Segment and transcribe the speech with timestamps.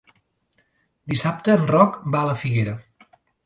[1.13, 2.79] Dissabte en Roc va a la Figuera.